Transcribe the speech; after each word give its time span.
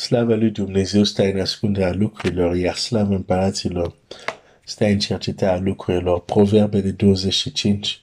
Slava 0.00 0.34
lui 0.34 0.50
Dumnezeu 0.50 1.04
stă 1.04 1.22
în 1.22 1.40
ascunderea 1.40 1.92
lucrurilor, 1.92 2.56
iar 2.56 2.74
slava 2.74 3.14
împăraților 3.14 3.94
stă 4.64 4.84
în 4.84 4.98
cercetarea 4.98 5.60
lucrurilor. 5.60 6.20
Proverbele 6.20 6.90
25, 6.90 8.00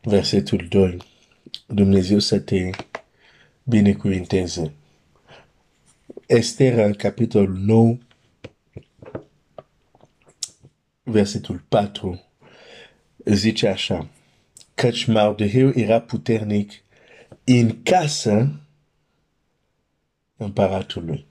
versetul 0.00 0.66
2. 0.68 0.96
Dumnezeu 1.66 2.18
să 2.18 2.38
te 2.38 2.70
binecuvinteze. 3.62 4.72
Estera, 6.26 6.90
capitolul 6.90 7.56
9, 7.56 7.98
versetul 11.02 11.64
4, 11.68 12.22
zice 13.24 13.68
așa, 13.68 14.08
căci 14.74 15.04
Mardeheu 15.04 15.72
era 15.74 16.00
puternic 16.00 16.72
în 17.44 17.82
casă 17.82 18.60
împăratului. 20.40 21.26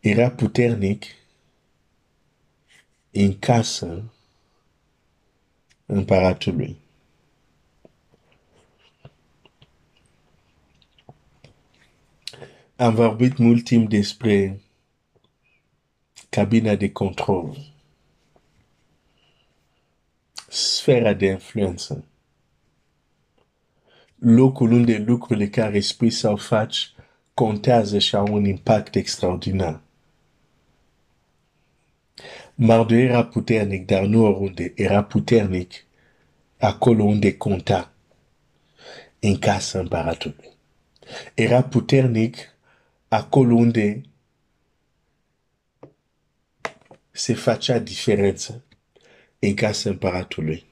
Era 0.00 0.30
puternic 0.30 1.04
în 3.10 3.38
casă 3.38 4.12
împăratului. 5.86 6.76
Am 12.76 12.94
vorbit 12.94 13.36
mult 13.36 13.64
cabina 16.28 16.74
de 16.74 16.92
control, 16.92 17.56
sfera 20.48 21.12
de 21.12 21.30
locul 24.18 24.72
unde 24.72 24.98
lucrurile 25.06 25.48
care 25.48 25.80
spui 25.80 26.10
sau 26.10 26.36
faci 26.36 26.92
contează 27.34 27.98
și 27.98 28.16
au 28.16 28.32
un 28.34 28.44
impact 28.44 28.94
extraordinar. 28.94 29.80
Mardu 32.54 32.94
era 32.94 33.24
puternic, 33.24 33.86
dar 33.86 34.02
nu 34.02 34.24
oriunde. 34.24 34.72
Era 34.76 35.04
puternic 35.04 35.72
acolo 36.58 37.04
unde 37.04 37.36
conta, 37.36 37.92
în 39.20 39.38
casa 39.38 39.78
împăratului. 39.78 40.50
Era 41.34 41.62
puternic 41.62 42.36
acolo 43.08 43.54
unde 43.54 44.02
se 47.10 47.34
facea 47.34 47.78
diferență 47.78 48.64
în 49.38 49.54
casa 49.54 49.90
împăratului. 49.90 50.66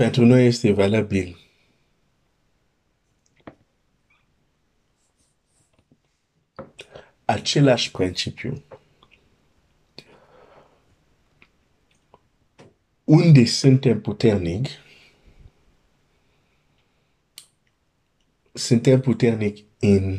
Pentru 0.00 0.24
noi 0.24 0.46
este 0.46 0.72
valabil 0.72 1.36
același 7.24 7.90
principiu. 7.90 8.62
Unde 13.04 13.44
suntem 13.44 14.00
puternic, 14.00 14.66
suntem 18.52 19.00
puternic 19.00 19.64
în 19.78 20.18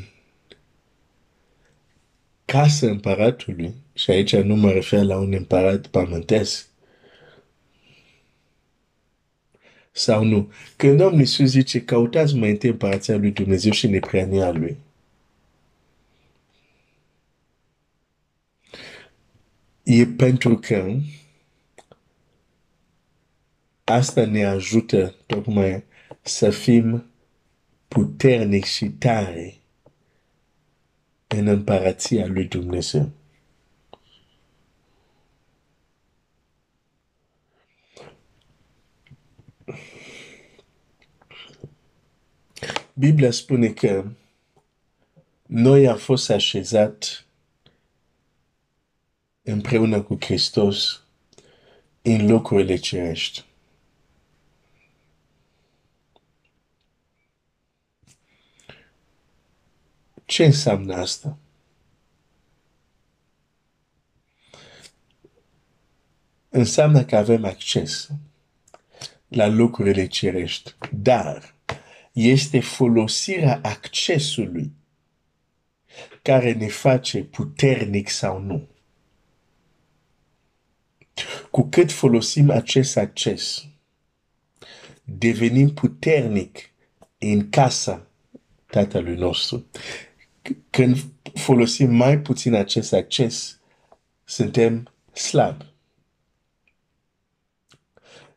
casa 2.46 2.88
împăratului, 2.88 3.74
și 3.94 4.12
aici 4.12 4.36
nu 4.36 4.56
mă 4.56 4.72
refer 4.72 5.04
la 5.04 5.18
un 5.18 5.34
împărat 5.34 5.88
pământesc, 5.88 6.71
sau 9.92 10.24
nu. 10.24 10.52
Când 10.76 10.98
Domnul 10.98 11.20
Iisus 11.20 11.50
zice, 11.50 11.84
căutați 11.84 12.36
mai 12.36 12.50
întâi 12.50 12.70
împărația 12.70 13.18
lui 13.18 13.32
Dumnezeu 13.32 13.72
și 13.72 13.88
nepriania 13.88 14.52
lui. 14.52 14.78
E 19.84 20.06
pentru 20.06 20.58
că 20.58 20.96
asta 23.84 24.26
ne 24.26 24.46
ajută 24.46 25.16
tocmai 25.26 25.84
să 26.22 26.50
fim 26.50 27.06
puternici 27.88 28.66
și 28.66 28.86
tare 28.90 29.56
în 31.28 31.48
împărația 31.48 32.28
lui 32.28 32.46
Dumnezeu. 32.46 33.12
Biblia 42.94 43.32
spune 43.32 43.68
că 43.68 44.12
noi 45.46 45.88
am 45.88 45.98
fost 45.98 46.30
așezat 46.30 47.26
împreună 49.42 50.02
cu 50.02 50.18
Hristos 50.20 51.04
în 52.02 52.28
locurile 52.28 52.76
cerești. 52.76 53.46
Ce 60.26 60.46
înseamnă 60.46 60.96
asta? 60.96 61.38
Înseamnă 66.50 67.04
că 67.04 67.16
avem 67.16 67.46
acces 67.46 68.10
la 69.28 69.48
locurile 69.48 70.08
cerești, 70.08 70.76
dar 70.92 71.56
este 72.12 72.60
folosirea 72.60 73.60
accesului 73.64 74.72
care 76.22 76.54
ne 76.54 76.68
face 76.68 77.24
puternic 77.24 78.10
sau 78.10 78.40
nu. 78.40 78.68
Cu 81.52 81.64
cât 81.64 81.92
folosim 81.92 82.50
acest 82.50 82.98
acces, 82.98 83.66
devenim 85.04 85.74
puternic 85.74 86.70
în 87.18 87.50
casa 87.50 88.06
Tatălui 88.66 89.16
nostru. 89.16 89.66
Când 90.70 90.98
folosim 91.34 91.96
mai 91.96 92.20
puțin 92.20 92.54
acest 92.54 92.94
acces, 92.94 93.60
suntem 94.24 94.94
slabi. 95.14 95.66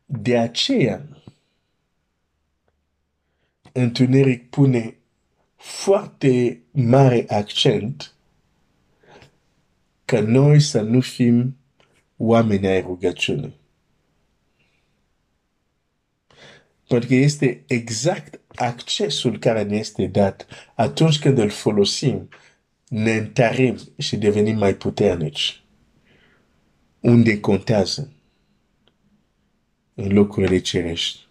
De 0.04 0.38
aceea, 0.38 1.08
întuneric 3.76 4.50
pune 4.50 4.96
foarte 5.56 6.62
mare 6.70 7.24
accent 7.28 8.14
că 10.04 10.20
noi 10.20 10.60
să 10.60 10.80
nu 10.80 11.00
fim 11.00 11.56
oameni 12.16 12.66
ai 12.66 12.80
rugăciunii. 12.80 13.56
Pentru 16.88 17.08
că 17.08 17.14
este 17.14 17.64
exact 17.66 18.40
accesul 18.54 19.38
care 19.38 19.62
ne 19.62 19.76
este 19.76 20.06
dat 20.06 20.46
atunci 20.74 21.18
când 21.18 21.38
îl 21.38 21.50
folosim, 21.50 22.28
ne 22.88 23.12
întărim 23.12 23.78
și 23.98 24.16
devenim 24.16 24.56
mai 24.58 24.74
puternici. 24.74 25.64
Unde 27.00 27.40
contează? 27.40 28.12
În 29.94 30.12
locurile 30.12 30.58
cerești. 30.58 31.24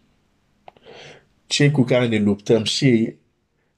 Cei 1.53 1.71
cu 1.71 1.83
care 1.83 2.07
ne 2.07 2.17
luptăm 2.17 2.63
și 2.63 3.15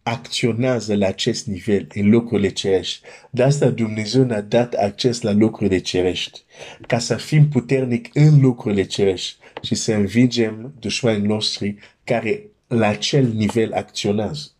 acționează 0.03 0.95
la 0.95 1.07
acest 1.07 1.45
nivel 1.47 1.87
în 1.93 2.09
locurile 2.09 2.49
cerești. 2.49 3.07
De 3.29 3.43
asta 3.43 3.69
Dumnezeu 3.69 4.23
ne-a 4.23 4.41
dat 4.41 4.73
acces 4.73 5.21
la 5.21 5.31
locurile 5.31 5.79
cerești, 5.79 6.43
ca 6.87 6.99
să 6.99 7.15
fim 7.15 7.49
puternic 7.49 8.09
în 8.13 8.41
locurile 8.41 8.83
cerești 8.83 9.37
și 9.61 9.75
să 9.75 9.93
învingem 9.93 10.73
dușmanii 10.79 11.27
noștri 11.27 11.75
care 12.03 12.43
la 12.67 12.87
acel 12.87 13.27
nivel 13.27 13.73
acționează. 13.73 14.51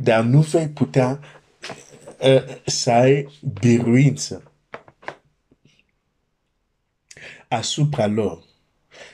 Dar 0.00 0.24
nu 0.24 0.40
vei 0.40 0.68
putea 0.68 1.20
uh, 2.20 2.44
să 2.66 2.90
ai 2.90 3.28
biruință 3.60 4.52
asupra 7.48 8.06
lor, 8.06 8.50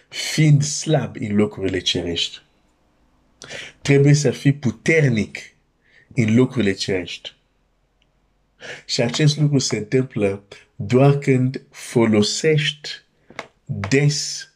fiind 0.09 0.63
slab 0.63 1.17
în 1.17 1.37
locurile 1.37 1.79
cerești. 1.79 2.43
Trebuie 3.83 4.15
să 4.15 4.31
fii 4.31 4.53
puternic 4.53 5.39
în 6.15 6.35
locurile 6.35 6.73
cerești. 6.73 7.37
Și 8.87 9.01
acest 9.01 9.39
lucru 9.39 9.59
se 9.59 9.77
întâmplă 9.77 10.45
doar 10.77 11.19
când 11.19 11.63
folosești 11.71 12.91
des 13.65 14.49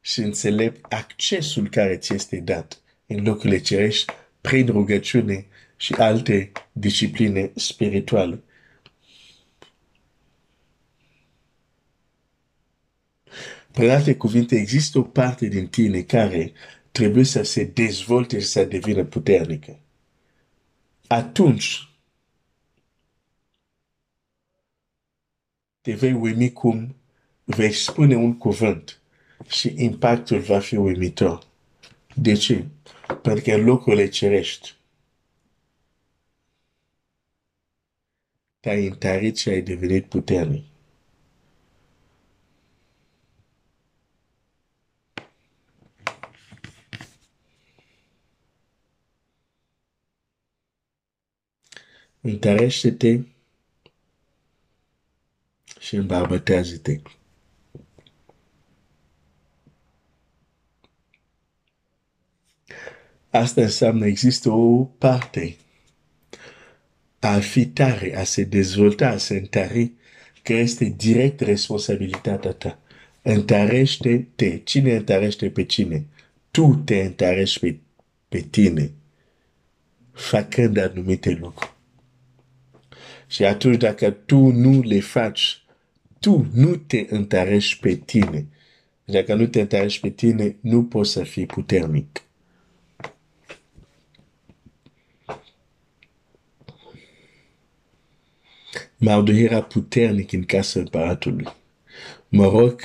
și 0.00 0.20
înțelept 0.20 0.92
accesul 0.92 1.68
care 1.68 1.96
ți 1.96 2.14
este 2.14 2.36
dat 2.36 2.80
în 3.06 3.24
locurile 3.24 3.60
cerești 3.60 4.12
prin 4.40 4.66
rugăciune 4.66 5.46
și 5.76 5.92
alte 5.92 6.52
discipline 6.72 7.50
spirituale. 7.54 8.42
Prin 13.72 13.90
alte 13.90 14.16
cuvinte, 14.16 14.56
există 14.56 14.98
o 14.98 15.02
parte 15.02 15.46
din 15.46 15.68
tine 15.68 16.02
care 16.02 16.52
trebuie 16.90 17.24
să 17.24 17.42
se 17.42 17.64
dezvolte 17.64 18.40
și 18.40 18.46
să 18.46 18.64
devină 18.64 19.04
puternică. 19.04 19.78
Atunci, 21.06 21.88
te 25.80 25.92
vei 25.92 26.12
uimi 26.12 26.52
cum 26.52 26.96
vei 27.44 27.72
spune 27.72 28.16
un 28.16 28.38
cuvânt 28.38 29.00
și 29.48 29.74
impactul 29.76 30.38
va 30.38 30.58
fi 30.58 30.76
uimitor. 30.76 31.46
De 32.14 32.32
ce? 32.34 32.66
Pentru 33.22 33.44
că 33.44 33.56
locurile 33.56 34.08
cerești 34.08 34.74
te-ai 38.60 38.86
întărit 38.86 39.36
și 39.36 39.48
ai 39.48 39.62
devenit 39.62 40.06
puternic. 40.06 40.64
Întărește-te 52.20 53.20
și 55.80 55.94
îmbărbătează-te. 55.96 57.00
Asta 63.30 63.60
înseamnă 63.60 64.06
există 64.06 64.50
o 64.50 64.84
parte 64.84 65.56
a 67.20 67.38
fi 67.40 67.66
tare, 67.66 68.16
a 68.16 68.24
se 68.24 68.44
dezvolta, 68.44 69.08
a 69.08 69.16
se 69.16 69.36
întări, 69.36 69.92
că 70.42 70.52
este 70.52 70.84
direct 70.84 71.40
responsabilitatea 71.40 72.52
ta. 72.52 72.78
Întărește-te. 73.22 74.58
Cine 74.58 74.96
întărește 74.96 75.50
pe 75.50 75.64
cine? 75.64 76.06
Tu 76.50 76.82
te 76.84 77.00
întărești 77.00 77.60
pe, 77.60 77.78
pe 78.28 78.40
tine, 78.40 78.90
făcând 80.12 80.76
anumite 80.76 81.30
lucruri. 81.30 81.78
Și 83.30 83.44
atunci 83.44 83.76
dacă 83.76 84.10
tu 84.10 84.36
nu 84.36 84.80
le 84.80 85.00
faci, 85.00 85.62
tu 86.18 86.46
nu 86.52 86.76
te 86.76 87.06
întărești 87.08 87.80
pe 87.80 87.94
tine. 87.94 88.46
Dacă 89.04 89.34
nu 89.34 89.46
te 89.46 89.60
întărești 89.60 90.00
pe 90.00 90.08
tine, 90.08 90.56
nu 90.60 90.84
poți 90.84 91.10
să 91.10 91.22
fii 91.22 91.46
puternic. 91.46 92.22
Mardoh 98.96 99.36
era 99.38 99.62
puternic 99.62 100.32
în 100.32 100.44
casa 100.44 100.80
împăratului. 100.80 101.46
Mă 102.28 102.48
rog, 102.48 102.80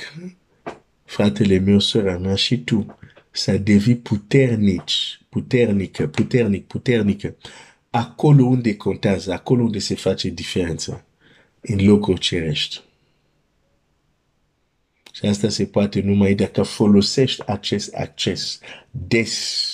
fratele 1.04 1.58
meu, 1.58 1.78
sora 1.78 2.18
mea 2.18 2.34
și 2.34 2.64
tu, 2.64 2.98
să 3.30 3.58
devii 3.58 3.96
puternici, 3.96 5.20
puternică, 5.28 6.06
puternic, 6.06 6.66
puternică, 6.66 7.36
acolo 7.96 8.44
unde 8.44 8.76
contează, 8.76 9.32
acolo 9.32 9.62
unde 9.62 9.78
se 9.78 9.94
face 9.94 10.28
diferența, 10.28 11.04
în 11.60 11.86
locuri 11.86 12.20
cerești. 12.20 12.80
Și 15.12 15.26
asta 15.26 15.48
se 15.48 15.66
poate 15.66 16.00
numai 16.00 16.34
dacă 16.34 16.62
folosești 16.62 17.42
acest 17.46 17.94
acces 17.94 18.58
des 18.90 19.64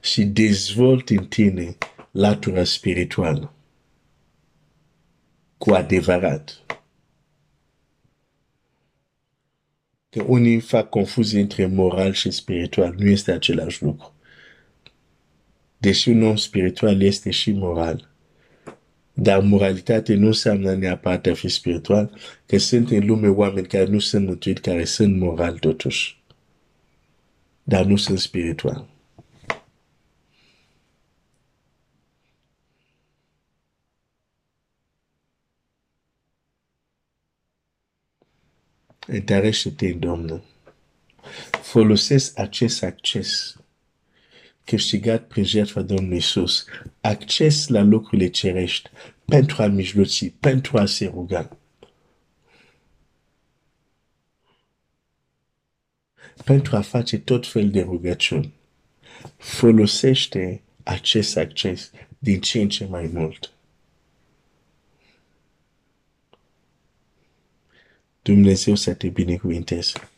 și 0.00 0.24
dezvolți 0.24 1.12
în 1.12 1.26
tine 1.26 1.76
latura 2.10 2.64
spirituală 2.64 3.52
cu 5.58 5.70
adevărat. 5.70 6.64
Că 10.10 10.22
unii 10.22 10.60
fac 10.60 10.88
confuzie 10.88 11.40
între 11.40 11.66
moral 11.66 12.12
și 12.12 12.30
spiritual. 12.30 12.94
Nu 12.98 13.08
este 13.08 13.32
același 13.32 13.82
lucru. 13.82 14.13
Deși 15.84 16.08
un 16.08 16.22
om 16.22 16.36
spiritual 16.36 17.02
este 17.02 17.30
și 17.30 17.52
moral. 17.52 18.08
Dar 19.12 19.40
moralitate 19.40 20.14
nu 20.14 20.26
înseamnă 20.26 20.74
neapărat 20.74 21.26
a 21.26 21.34
fi 21.34 21.48
spiritual, 21.48 22.18
că 22.46 22.58
sunt 22.58 22.90
în 22.90 23.06
lume 23.06 23.28
oameni 23.28 23.66
care 23.66 23.84
nu 23.84 23.98
sunt 23.98 24.26
mântuiți, 24.26 24.60
care 24.60 24.84
sunt 24.84 25.18
moral 25.18 25.58
totuși. 25.58 26.22
Dar 27.62 27.84
nu 27.84 27.96
sunt 27.96 28.18
spiritual. 28.18 28.88
Întărește-te 39.06 39.86
în 39.86 39.98
Domnul. 39.98 40.42
Folosesc 41.62 42.38
acest 42.38 42.82
acces 42.82 43.56
câștigat 44.64 45.26
prin 45.26 45.44
jertfa 45.44 45.82
Domnului 45.82 46.14
Iisus, 46.14 46.64
acces 47.00 47.68
la 47.68 47.82
locurile 47.82 48.28
cerești 48.28 48.90
pentru 49.24 49.62
a 49.62 49.66
mijloci, 49.66 50.32
pentru 50.40 50.78
a 50.78 50.86
se 50.86 51.06
ruga. 51.06 51.56
Pentru 56.44 56.76
a 56.76 56.80
face 56.80 57.18
tot 57.18 57.46
fel 57.46 57.70
de 57.70 57.80
rugăciuni. 57.80 58.52
Folosește 59.36 60.62
acest 60.82 61.36
acces 61.36 61.90
din 62.18 62.40
ce 62.40 62.60
în 62.60 62.68
ce 62.68 62.84
mai 62.84 63.10
mult. 63.12 63.52
Dumnezeu 68.22 68.74
să 68.74 68.94
te 68.94 69.08
binecuvinteze. 69.08 70.13